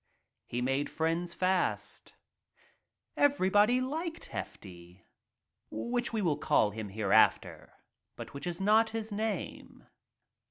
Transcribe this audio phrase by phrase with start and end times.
[0.47, 2.15] He made friends fast.
[3.15, 5.05] Everybody liked Hefty—
[5.69, 7.71] which we will call him hereafter
[8.15, 9.85] but which is not his name.